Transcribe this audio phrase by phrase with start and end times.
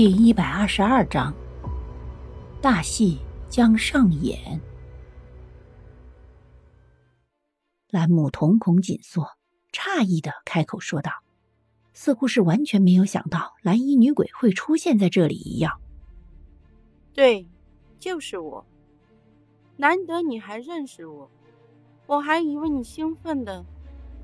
[0.00, 1.30] 第一百二十二章，
[2.62, 3.18] 大戏
[3.50, 4.58] 将上演。
[7.90, 9.28] 兰姆瞳孔紧缩，
[9.70, 11.12] 诧异的开口说道，
[11.92, 15.78] 似乎是完全没有想到蓝衣女鬼会出现在这里一样。
[17.12, 17.46] 对，
[17.98, 18.64] 就是我。
[19.76, 21.30] 难得你还认识我，
[22.06, 23.62] 我还以为你兴奋的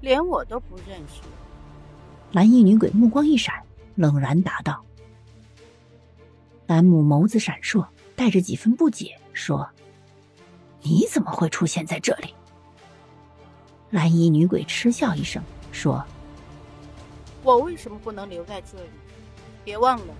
[0.00, 1.20] 连我都不认识。
[2.32, 3.62] 蓝衣女鬼目光一闪，
[3.94, 4.82] 冷然答道。
[6.66, 9.68] 兰姆眸子闪烁，带着几分不解说
[10.82, 12.34] ：“你怎么会出现在这里？”
[13.90, 15.40] 蓝衣女鬼嗤笑一声
[15.70, 16.04] 说
[17.44, 18.90] ：“我为什么不能留在这里？
[19.64, 20.14] 别忘了，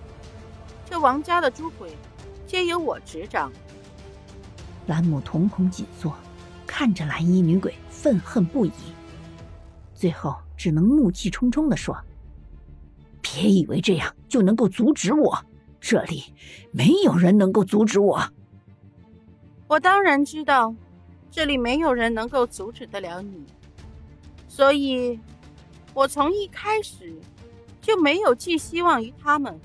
[0.89, 1.91] 这王家的诸鬼
[2.45, 3.51] 皆由我执掌。”
[4.87, 6.13] 兰姆瞳孔紧缩，
[6.65, 8.71] 看着蓝衣女鬼，愤恨不已，
[9.93, 11.93] 最后只能怒气冲冲的说
[13.21, 15.37] ：“别以为这样就能够阻止我！”
[15.79, 16.23] 这里
[16.71, 18.21] 没有人能够阻止我。
[19.67, 20.73] 我当然知道，
[21.29, 23.45] 这里没有人能够阻止得了你，
[24.47, 25.19] 所以，
[25.93, 27.13] 我从一开始
[27.81, 29.59] 就没有寄希望于他们。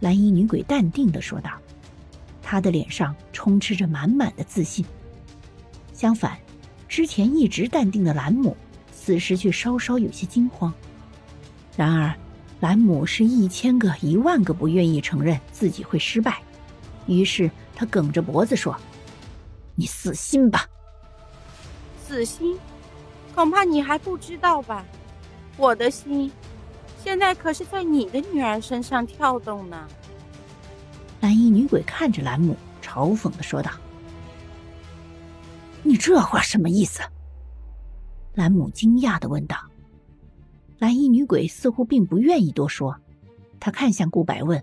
[0.00, 1.50] 蓝衣女鬼淡定的说道，
[2.42, 4.84] 她的脸上充斥着满满的自信。
[5.92, 6.36] 相反，
[6.88, 8.56] 之前一直淡定的兰姆，
[8.90, 10.72] 此时却稍稍有些惊慌。
[11.76, 12.12] 然而。
[12.62, 16.40] 兰姆是一千个一万个不愿意承认自己会失败，
[17.08, 18.76] 于是他梗着脖子说
[19.74, 20.64] ：“你死心吧。”
[22.06, 22.56] 死心？
[23.34, 24.84] 恐怕你还不知道吧？
[25.56, 26.30] 我的心，
[27.02, 29.88] 现在可是在你的女儿身上跳动呢。
[31.20, 33.72] 蓝衣女鬼看着兰姆，嘲讽的说道
[35.82, 37.02] ：“你这话什么意思？”
[38.34, 39.56] 兰姆惊讶的问道。
[40.82, 42.92] 蓝衣女鬼似乎并不愿意多说，
[43.60, 44.60] 她看向顾白问：“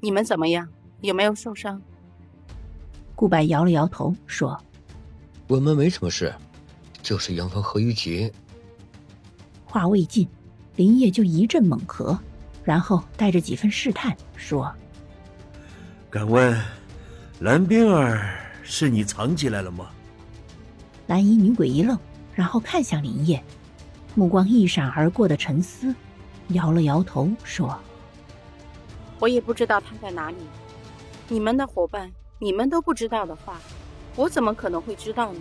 [0.00, 0.66] 你们怎么样？
[1.02, 1.78] 有没有受伤？”
[3.14, 4.58] 顾白摇了摇头说
[5.46, 6.34] ：“我们没什么事，
[7.02, 8.32] 就是阳方合于杰。”
[9.68, 10.26] 话未尽，
[10.76, 12.18] 林业就一阵猛咳，
[12.64, 14.74] 然后带着几分试探说
[16.08, 16.58] ：“敢问，
[17.40, 19.90] 蓝冰儿是你藏起来了吗？”
[21.06, 21.98] 蓝衣女鬼一愣，
[22.34, 23.44] 然后看向林叶。
[24.18, 25.94] 目光一闪而过的沉思，
[26.48, 27.78] 摇了摇头说
[29.20, 30.36] ：“我也不知道他在哪里。
[31.28, 33.60] 你们的伙伴，你们都不知道的话，
[34.16, 35.40] 我怎么可能会知道呢？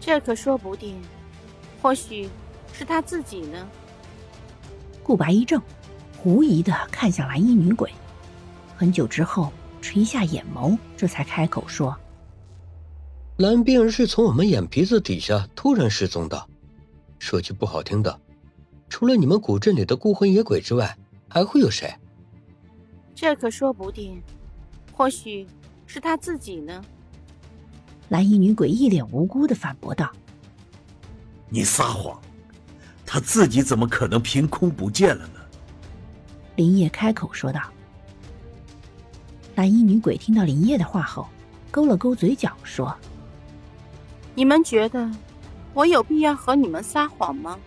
[0.00, 1.02] 这可说不定，
[1.82, 2.30] 或许
[2.72, 3.68] 是他自己呢。”
[5.04, 5.60] 顾白一怔，
[6.16, 7.92] 狐疑的看向蓝衣女鬼，
[8.74, 9.52] 很久之后
[9.82, 11.94] 垂下眼眸，这才开口说
[13.36, 16.42] ：“蓝冰儿是从我们眼皮子底下突然失踪的。”
[17.22, 18.20] 说句不好听的，
[18.88, 21.88] 除了你们古镇里的孤魂野鬼之外，还会有谁？
[23.14, 24.20] 这可说不定，
[24.92, 25.46] 或许
[25.86, 26.84] 是他自己呢。
[28.08, 30.10] 蓝衣女鬼一脸无辜的反驳道
[31.48, 32.20] ：“你撒谎，
[33.06, 35.34] 他自己怎么可能凭空不见了呢？”
[36.56, 37.62] 林叶开口说道。
[39.54, 41.28] 蓝衣女鬼听到林叶的话后，
[41.70, 42.92] 勾了勾嘴角说
[44.34, 45.08] ：“你们觉得？”
[45.74, 47.58] 我有必要和你们撒谎吗？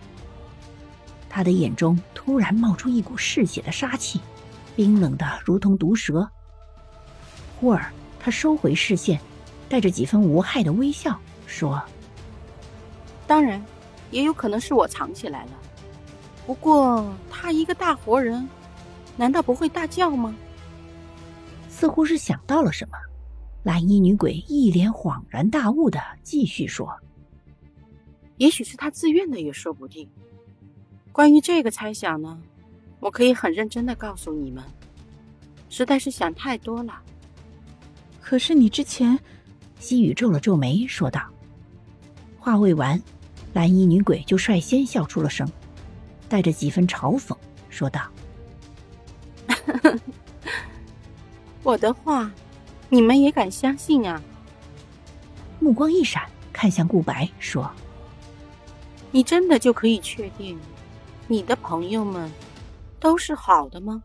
[1.28, 4.20] 他的眼中突然冒出一股嗜血的杀气，
[4.74, 6.28] 冰冷的如同毒蛇。
[7.58, 9.20] 忽而，他收回视线，
[9.68, 11.82] 带着几分无害的微笑说
[13.26, 13.62] ：“当然，
[14.10, 15.50] 也有可能是我藏起来了。
[16.46, 18.48] 不过，他一个大活人，
[19.16, 20.34] 难道不会大叫吗？”
[21.68, 22.96] 似乎是想到了什么，
[23.64, 26.88] 蓝衣女鬼一脸恍然大悟的继续说。
[28.38, 30.08] 也许是他自愿的，也说不定。
[31.12, 32.38] 关于这个猜想呢，
[33.00, 34.62] 我可以很认真的告诉你们，
[35.70, 37.00] 实在是想太多了。
[38.20, 39.18] 可是你之前，
[39.78, 41.22] 西雨皱了皱眉，说道。
[42.38, 43.00] 话未完，
[43.54, 45.48] 蓝衣女鬼就率先笑出了声，
[46.28, 47.36] 带着几分嘲讽，
[47.70, 48.02] 说道：
[51.64, 52.30] “我的话，
[52.88, 54.22] 你们也敢相信啊？”
[55.58, 56.22] 目光一闪，
[56.52, 57.68] 看向顾白，说。
[59.16, 60.58] 你真的就可以确定，
[61.26, 62.30] 你的朋友们
[63.00, 64.02] 都是好的吗？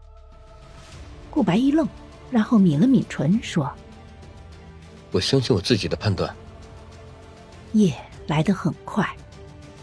[1.30, 1.86] 顾白一愣，
[2.30, 3.70] 然后抿了抿唇，说
[5.12, 6.34] ：“我相信我自己的判断。”
[7.74, 7.94] 夜
[8.28, 9.06] 来得很快，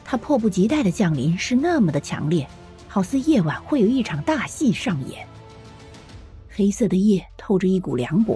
[0.03, 2.49] 它迫不及待的降临是那么的强烈，
[2.89, 5.29] 好似夜晚会有一场大戏上演。
[6.49, 8.35] 黑色的夜透着一股凉薄，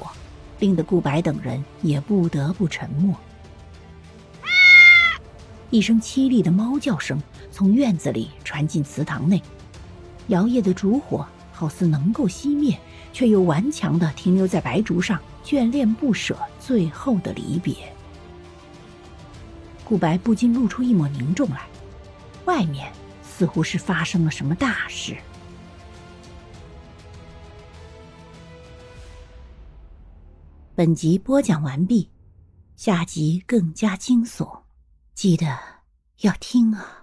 [0.58, 3.16] 令得顾白等人也不得不沉默。
[5.72, 7.18] 一声凄厉的猫叫声
[7.50, 9.42] 从院子里传进祠堂内，
[10.26, 12.78] 摇曳的烛火好似能够熄灭，
[13.10, 17.74] 却又顽强的停留在白烛上，眷恋不舍最后的离别。
[19.82, 21.66] 顾白不禁露出一抹凝重来，
[22.44, 22.92] 外面
[23.22, 25.16] 似乎是发生了什么大事。
[30.74, 32.10] 本集播讲完毕，
[32.76, 34.61] 下集更加惊悚，
[35.14, 35.46] 记得
[36.20, 37.01] 要听啊！